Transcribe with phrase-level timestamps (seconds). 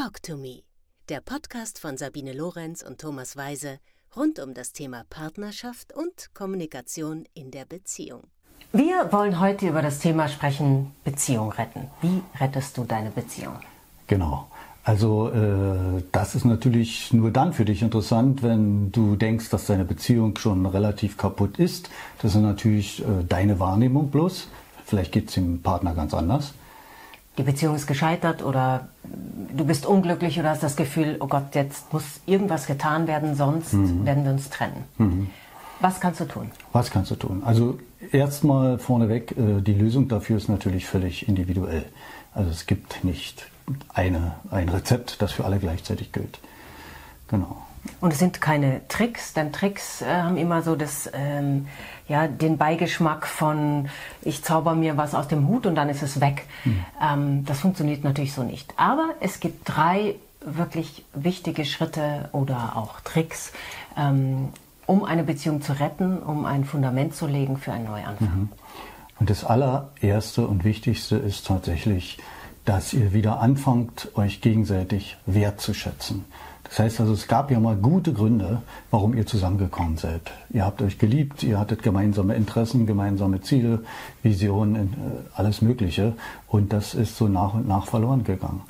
[0.00, 0.62] Talk to Me,
[1.08, 3.80] der Podcast von Sabine Lorenz und Thomas Weise
[4.14, 8.22] rund um das Thema Partnerschaft und Kommunikation in der Beziehung.
[8.70, 11.88] Wir wollen heute über das Thema sprechen, Beziehung retten.
[12.00, 13.54] Wie rettest du deine Beziehung?
[14.06, 14.46] Genau.
[14.84, 19.84] Also äh, das ist natürlich nur dann für dich interessant, wenn du denkst, dass deine
[19.84, 21.90] Beziehung schon relativ kaputt ist.
[22.22, 24.46] Das ist natürlich äh, deine Wahrnehmung bloß.
[24.86, 26.54] Vielleicht geht es dem Partner ganz anders
[27.38, 28.88] die Beziehung ist gescheitert oder
[29.56, 33.72] du bist unglücklich oder hast das Gefühl, oh Gott, jetzt muss irgendwas getan werden, sonst
[33.72, 34.04] mhm.
[34.04, 34.84] werden wir uns trennen.
[34.98, 35.30] Mhm.
[35.80, 36.50] Was kannst du tun?
[36.72, 37.42] Was kannst du tun?
[37.44, 37.78] Also
[38.10, 41.84] erstmal vorneweg, äh, die Lösung dafür ist natürlich völlig individuell.
[42.34, 43.46] Also es gibt nicht
[43.94, 46.40] eine, ein Rezept, das für alle gleichzeitig gilt.
[47.28, 47.62] Genau.
[48.00, 51.66] Und es sind keine Tricks, denn Tricks äh, haben immer so das, ähm,
[52.08, 53.88] ja, den Beigeschmack von,
[54.22, 56.46] ich zauber mir was aus dem Hut und dann ist es weg.
[56.64, 56.84] Mhm.
[57.02, 58.72] Ähm, das funktioniert natürlich so nicht.
[58.76, 63.52] Aber es gibt drei wirklich wichtige Schritte oder auch Tricks,
[63.96, 64.50] ähm,
[64.86, 68.28] um eine Beziehung zu retten, um ein Fundament zu legen für einen Neuanfang.
[68.28, 68.48] Mhm.
[69.20, 72.18] Und das allererste und wichtigste ist tatsächlich,
[72.64, 76.24] dass ihr wieder anfangt, euch gegenseitig wertzuschätzen.
[76.68, 80.20] Das heißt also, es gab ja mal gute Gründe, warum ihr zusammengekommen seid.
[80.50, 83.84] Ihr habt euch geliebt, ihr hattet gemeinsame Interessen, gemeinsame Ziele,
[84.22, 86.12] Visionen, äh, alles Mögliche.
[86.46, 88.62] Und das ist so nach und nach verloren gegangen.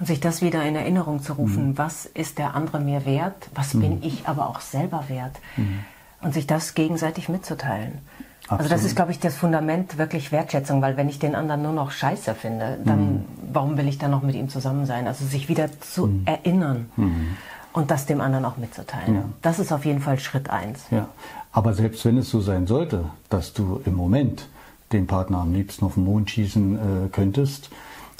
[0.00, 1.78] Und sich das wieder in Erinnerung zu rufen, mhm.
[1.78, 3.80] was ist der andere mir wert, was mhm.
[3.80, 5.36] bin ich aber auch selber wert.
[5.56, 5.80] Mhm.
[6.22, 7.98] Und sich das gegenseitig mitzuteilen.
[8.44, 8.60] Absolut.
[8.60, 11.72] Also das ist, glaube ich, das Fundament wirklich Wertschätzung, weil wenn ich den anderen nur
[11.72, 13.24] noch scheiße finde, dann mhm.
[13.54, 15.06] Warum will ich dann noch mit ihm zusammen sein?
[15.06, 16.22] Also sich wieder zu mhm.
[16.26, 17.36] erinnern mhm.
[17.72, 19.14] und das dem anderen auch mitzuteilen.
[19.14, 19.24] Ja.
[19.42, 20.84] Das ist auf jeden Fall Schritt eins.
[20.90, 21.08] Ja.
[21.52, 24.48] Aber selbst wenn es so sein sollte, dass du im Moment
[24.92, 27.70] den Partner am liebsten auf den Mond schießen äh, könntest,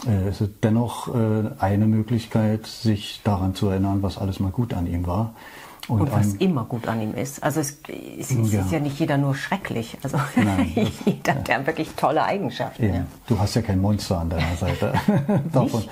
[0.07, 4.75] äh, ist es dennoch äh, eine Möglichkeit, sich daran zu erinnern, was alles mal gut
[4.75, 5.35] an ihm war
[5.89, 7.43] und, und was immer gut an ihm ist.
[7.43, 7.79] Also es,
[8.19, 8.61] es ja.
[8.61, 9.99] ist ja nicht jeder nur schrecklich.
[10.03, 12.95] Also Nein, das, jeder hat ja wirklich tolle Eigenschaften.
[12.95, 13.07] Ja.
[13.27, 14.95] Du hast ja kein Monster an deiner Seite.
[15.53, 15.85] Davon.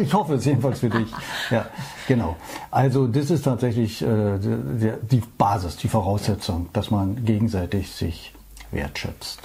[0.00, 1.08] Ich hoffe es jedenfalls für dich.
[1.50, 1.66] Ja,
[2.06, 2.36] genau.
[2.70, 8.34] Also das ist tatsächlich äh, die, die Basis, die Voraussetzung, dass man gegenseitig sich
[8.70, 9.40] wertschätzt.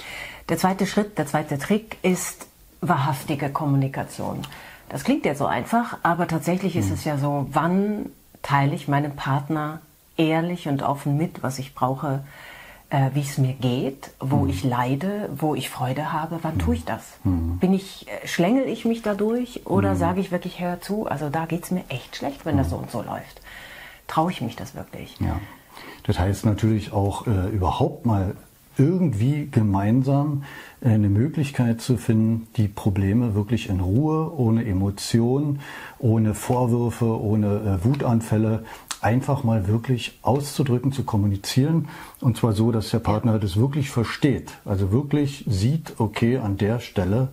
[0.50, 2.46] Der zweite Schritt, der zweite Trick ist
[2.82, 4.42] wahrhaftige Kommunikation.
[4.90, 6.94] Das klingt ja so einfach, aber tatsächlich ist hm.
[6.94, 8.10] es ja so, wann
[8.42, 9.80] teile ich meinem Partner
[10.16, 12.24] ehrlich und offen mit, was ich brauche,
[12.90, 14.50] äh, wie es mir geht, wo mhm.
[14.50, 16.38] ich leide, wo ich Freude habe.
[16.42, 16.60] Wann mhm.
[16.60, 17.02] tue ich das?
[17.24, 17.58] Mhm.
[17.58, 19.98] Bin ich, äh, schlängel ich mich dadurch oder mhm.
[19.98, 22.70] sage ich wirklich, hör zu, also da geht es mir echt schlecht, wenn das mhm.
[22.70, 23.40] so und so läuft.
[24.06, 25.16] Traue ich mich das wirklich?
[25.20, 25.40] Ja.
[26.06, 28.36] Das heißt natürlich auch äh, überhaupt mal
[28.76, 30.44] irgendwie gemeinsam
[30.80, 35.60] äh, eine Möglichkeit zu finden, die Probleme wirklich in Ruhe, ohne Emotionen,
[35.98, 38.64] ohne Vorwürfe, ohne äh, Wutanfälle
[39.04, 41.88] einfach mal wirklich auszudrücken, zu kommunizieren.
[42.20, 44.52] Und zwar so, dass der Partner das wirklich versteht.
[44.64, 47.28] Also wirklich sieht, okay, an der Stelle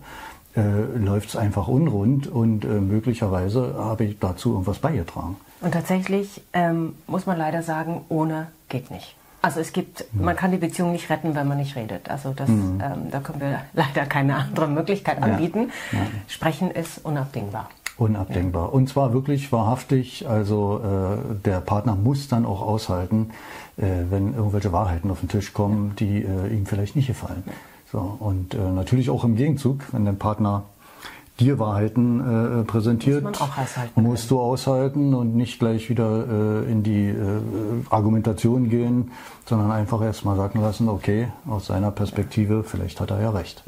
[0.54, 0.60] äh,
[0.98, 5.36] läuft es einfach unrund und äh, möglicherweise habe ich dazu irgendwas beigetragen.
[5.62, 9.16] Und tatsächlich ähm, muss man leider sagen, ohne geht nicht.
[9.40, 12.08] Also es gibt, man kann die Beziehung nicht retten, wenn man nicht redet.
[12.08, 12.80] Also das, mhm.
[12.84, 15.70] ähm, da können wir leider keine andere Möglichkeit anbieten.
[15.90, 15.98] Ja.
[15.98, 16.04] Ja.
[16.28, 17.68] Sprechen ist unabdingbar.
[17.98, 18.66] Unabdingbar.
[18.66, 18.68] Ja.
[18.70, 20.28] Und zwar wirklich wahrhaftig.
[20.28, 23.30] Also äh, der Partner muss dann auch aushalten,
[23.76, 27.44] äh, wenn irgendwelche Wahrheiten auf den Tisch kommen, die äh, ihm vielleicht nicht gefallen.
[27.90, 30.64] So und äh, natürlich auch im Gegenzug, wenn der Partner
[31.40, 33.40] dir Wahrheiten äh, präsentiert, Muss
[33.96, 37.14] musst du aushalten und nicht gleich wieder äh, in die äh,
[37.90, 39.10] Argumentation gehen,
[39.46, 43.64] sondern einfach erstmal sagen lassen, okay, aus seiner Perspektive, vielleicht hat er ja recht.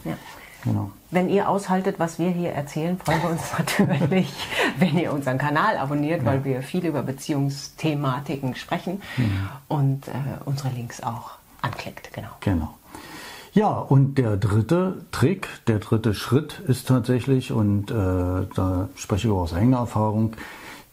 [0.65, 0.73] Ja.
[0.73, 0.91] Genau.
[1.11, 4.33] Wenn ihr aushaltet, was wir hier erzählen, freuen wir uns natürlich,
[4.79, 6.27] wenn ihr unseren Kanal abonniert, ja.
[6.27, 9.49] weil wir viel über Beziehungsthematiken sprechen mhm.
[9.69, 10.13] und äh,
[10.45, 11.33] unsere Links auch
[11.63, 12.13] anklickt.
[12.13, 12.29] Genau.
[12.41, 12.75] Genau.
[13.53, 19.33] Ja, und der dritte Trick, der dritte Schritt ist tatsächlich, und äh, da spreche ich
[19.33, 20.35] auch aus eigener Erfahrung,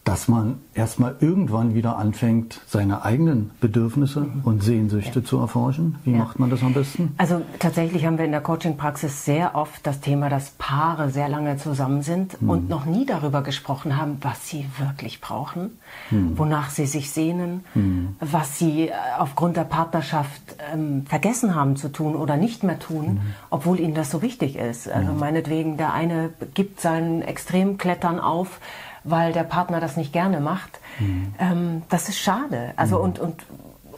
[0.04, 4.40] dass man erstmal irgendwann wieder anfängt, seine eigenen Bedürfnisse mhm.
[4.42, 5.24] und Sehnsüchte ja.
[5.24, 5.96] zu erforschen.
[6.02, 6.18] Wie ja.
[6.18, 7.14] macht man das am besten?
[7.18, 11.56] Also tatsächlich haben wir in der Coaching-Praxis sehr oft das Thema, dass Paare sehr lange
[11.56, 12.50] zusammen sind mhm.
[12.50, 15.78] und noch nie darüber gesprochen haben, was sie wirklich brauchen,
[16.10, 16.36] mhm.
[16.36, 18.16] wonach sie sich sehnen, mhm.
[18.18, 23.14] was sie äh, aufgrund der Partnerschaft ähm, vergessen haben zu tun oder nicht mehr tun,
[23.14, 23.20] mhm.
[23.50, 24.88] obwohl ihnen das so wichtig ist.
[24.88, 28.58] Also meinetwegen, der eine gibt sein Extremklettern auf,
[29.04, 30.80] weil der Partner das nicht gerne macht.
[30.98, 31.34] Mhm.
[31.38, 32.72] Ähm, das ist schade.
[32.76, 33.04] Also mhm.
[33.04, 33.46] und, und,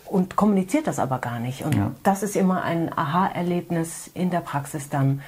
[0.06, 1.64] und kommuniziert das aber gar nicht.
[1.64, 1.90] Und ja.
[2.02, 5.20] das ist immer ein Aha-Erlebnis in der Praxis dann,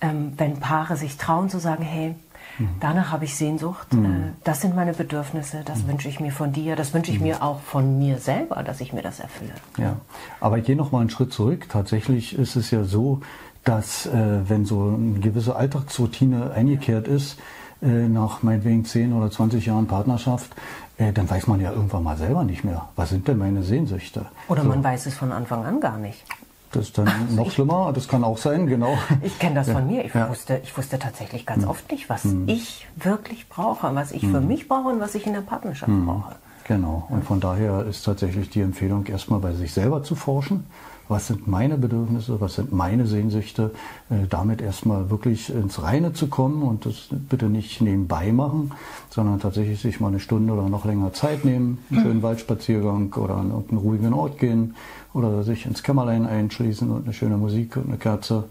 [0.00, 2.14] ähm, wenn Paare sich trauen zu sagen, hey,
[2.58, 2.68] Mhm.
[2.80, 3.92] Danach habe ich Sehnsucht.
[3.92, 4.04] Mhm.
[4.04, 4.08] Äh,
[4.44, 5.88] das sind meine Bedürfnisse, das mhm.
[5.88, 7.26] wünsche ich mir von dir, das wünsche ich mhm.
[7.26, 9.52] mir auch von mir selber, dass ich mir das erfülle.
[9.78, 9.96] Ja,
[10.40, 11.66] aber ich gehe noch mal einen Schritt zurück.
[11.68, 13.20] Tatsächlich ist es ja so,
[13.64, 17.38] dass äh, wenn so eine gewisse Alltagsroutine eingekehrt ist,
[17.84, 20.50] äh, nach meinetwegen 10 oder 20 Jahren Partnerschaft,
[20.96, 24.26] äh, dann weiß man ja irgendwann mal selber nicht mehr, was sind denn meine Sehnsüchte.
[24.48, 24.68] Oder so.
[24.68, 26.24] man weiß es von Anfang an gar nicht.
[26.72, 28.98] Das ist dann also noch schlimmer, das kann auch sein, genau.
[29.22, 29.74] Ich kenne das ja.
[29.74, 30.04] von mir.
[30.04, 30.28] Ich, ja.
[30.28, 31.70] wusste, ich wusste tatsächlich ganz hm.
[31.70, 32.48] oft nicht, was hm.
[32.48, 34.30] ich wirklich brauche, was ich hm.
[34.32, 36.06] für mich brauche und was ich in der Partnerschaft hm.
[36.06, 36.34] brauche.
[36.66, 37.06] Genau.
[37.10, 40.64] Und von daher ist tatsächlich die Empfehlung, erstmal bei sich selber zu forschen
[41.08, 43.72] was sind meine Bedürfnisse, was sind meine Sehnsüchte,
[44.10, 48.72] äh, damit erstmal wirklich ins Reine zu kommen und das bitte nicht nebenbei machen,
[49.10, 53.36] sondern tatsächlich sich mal eine Stunde oder noch länger Zeit nehmen, einen schönen Waldspaziergang oder
[53.36, 54.74] an irgendeinen ruhigen Ort gehen
[55.12, 58.44] oder sich ins Kämmerlein einschließen und eine schöne Musik und eine Kerze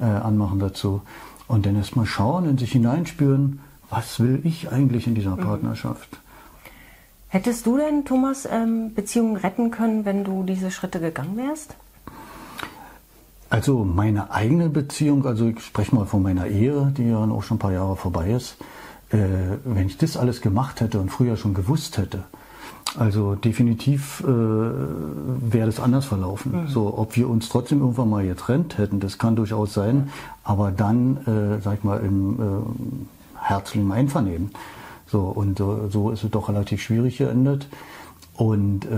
[0.00, 1.02] äh, anmachen dazu
[1.46, 3.60] und dann erstmal schauen, in sich hineinspüren,
[3.90, 5.40] was will ich eigentlich in dieser mhm.
[5.40, 6.18] Partnerschaft?
[7.28, 11.74] Hättest du denn, Thomas, ähm, Beziehungen retten können, wenn du diese Schritte gegangen wärst?
[13.50, 17.56] Also meine eigene Beziehung, also ich spreche mal von meiner Ehe, die ja auch schon
[17.56, 18.56] ein paar Jahre vorbei ist.
[19.10, 19.18] Äh,
[19.64, 22.24] wenn ich das alles gemacht hätte und früher schon gewusst hätte,
[22.96, 26.64] also definitiv äh, wäre das anders verlaufen.
[26.64, 26.68] Mhm.
[26.68, 30.10] So, ob wir uns trotzdem irgendwann mal getrennt hätten, das kann durchaus sein,
[30.44, 34.50] aber dann, äh, sag ich mal, im äh, herzlichen Einvernehmen.
[35.06, 37.66] So, und äh, so ist es doch relativ schwierig geendet.
[38.38, 38.88] Und, äh,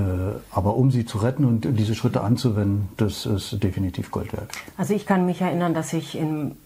[0.51, 4.51] aber um sie zu retten und diese Schritte anzuwenden, das ist definitiv Gold wert.
[4.77, 6.57] Also ich kann mich erinnern, dass ich in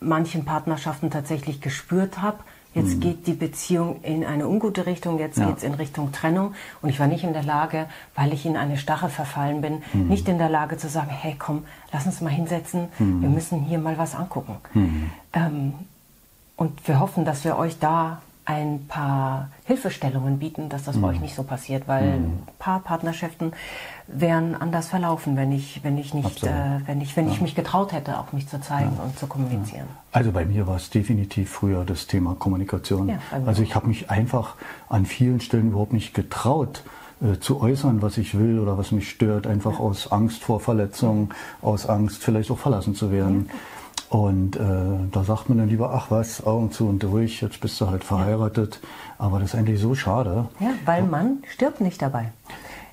[0.00, 2.38] manchen Partnerschaften tatsächlich gespürt habe,
[2.72, 3.00] jetzt hm.
[3.00, 5.46] geht die Beziehung in eine ungute Richtung, jetzt ja.
[5.46, 6.54] geht es in Richtung Trennung.
[6.80, 7.84] Und ich war nicht in der Lage,
[8.14, 10.08] weil ich in eine Starre verfallen bin, hm.
[10.08, 13.20] nicht in der Lage zu sagen, hey komm, lass uns mal hinsetzen, hm.
[13.20, 14.56] wir müssen hier mal was angucken.
[14.72, 15.10] Hm.
[15.34, 15.74] Ähm,
[16.56, 21.02] und wir hoffen, dass wir euch da ein paar Hilfestellungen bieten, dass das mhm.
[21.02, 22.24] bei euch nicht so passiert, weil mhm.
[22.24, 23.52] ein paar Partnerschaften
[24.06, 27.32] wären anders verlaufen, wenn ich, wenn ich nicht, äh, wenn ich, wenn ja.
[27.32, 29.02] ich mich getraut hätte, auch mich zu zeigen ja.
[29.02, 29.88] und zu kommunizieren.
[30.12, 33.08] Also bei mir war es definitiv früher das Thema Kommunikation.
[33.08, 34.54] Ja, also ich habe mich einfach
[34.88, 36.84] an vielen Stellen überhaupt nicht getraut,
[37.20, 41.30] äh, zu äußern, was ich will oder was mich stört, einfach aus Angst vor Verletzungen,
[41.62, 43.50] aus Angst vielleicht auch verlassen zu werden.
[44.08, 44.60] Und äh,
[45.10, 48.04] da sagt man dann lieber, ach was, Augen zu und durch, jetzt bist du halt
[48.04, 48.80] verheiratet.
[48.82, 49.26] Ja.
[49.26, 50.48] Aber das ist eigentlich so schade.
[50.60, 52.32] Ja, weil man stirbt nicht dabei.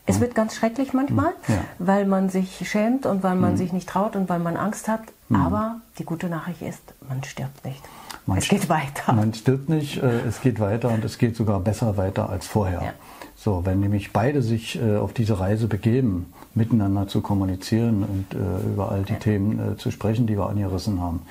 [0.05, 1.63] Es wird ganz schrecklich manchmal, ja.
[1.79, 3.57] weil man sich schämt und weil man mhm.
[3.57, 5.01] sich nicht traut und weil man Angst hat.
[5.29, 5.35] Mhm.
[5.37, 7.81] Aber die gute Nachricht ist, man stirbt nicht.
[8.25, 9.13] Man es geht weiter.
[9.13, 12.81] Man stirbt nicht, äh, es geht weiter und es geht sogar besser weiter als vorher.
[12.81, 12.93] Ja.
[13.35, 18.73] So, wenn nämlich beide sich äh, auf diese Reise begeben, miteinander zu kommunizieren und äh,
[18.73, 19.13] über all die.
[19.15, 21.21] Themen äh, zu sprechen, die wir angerissen haben,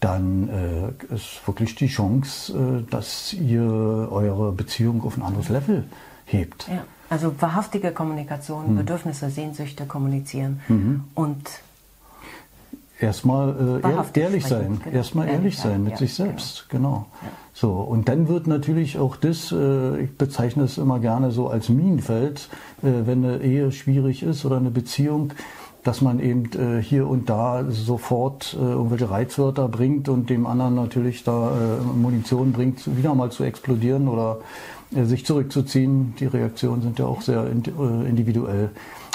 [0.00, 5.84] dann äh, ist wirklich die Chance, äh, dass ihr eure Beziehung auf ein anderes Level
[6.26, 6.68] hebt.
[6.68, 6.84] Ja.
[7.08, 8.76] Also wahrhaftige Kommunikation, hm.
[8.76, 11.04] Bedürfnisse, Sehnsüchte kommunizieren mhm.
[11.14, 11.46] und
[13.02, 13.80] erstmal
[14.14, 14.96] äh, ehrlich sein, genau.
[14.96, 16.88] erstmal ehrlich, sein mit ja, sich selbst, genau.
[16.88, 17.06] genau.
[17.22, 17.28] Ja.
[17.54, 21.68] So und dann wird natürlich auch das, äh, ich bezeichne es immer gerne so als
[21.68, 22.48] Minenfeld,
[22.82, 25.32] äh, wenn eine Ehe schwierig ist oder eine Beziehung,
[25.82, 30.76] dass man eben äh, hier und da sofort äh, irgendwelche Reizwörter bringt und dem anderen
[30.76, 34.38] natürlich da äh, Munition bringt, wieder mal zu explodieren oder
[34.94, 36.14] äh, sich zurückzuziehen.
[36.20, 38.70] Die Reaktionen sind ja auch sehr individuell.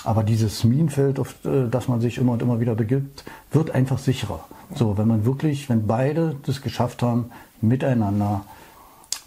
[0.07, 3.97] Aber dieses Minenfeld, auf äh, das man sich immer und immer wieder begibt, wird einfach
[3.97, 4.39] sicherer.
[4.73, 8.45] So, wenn man wirklich, wenn beide das geschafft haben, miteinander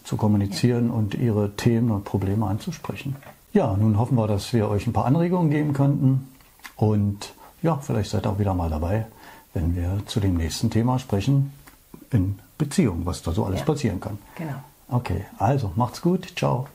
[0.04, 3.16] zu kommunizieren und ihre Themen und Probleme anzusprechen.
[3.52, 6.28] Ja, nun hoffen wir, dass wir euch ein paar Anregungen geben könnten.
[6.76, 9.04] Und ja, vielleicht seid ihr auch wieder mal dabei,
[9.52, 11.52] wenn wir zu dem nächsten Thema sprechen,
[12.10, 13.66] in Beziehung, was da so alles ja.
[13.66, 14.16] passieren kann.
[14.36, 14.62] Genau.
[14.88, 16.32] Okay, also macht's gut.
[16.36, 16.68] Ciao.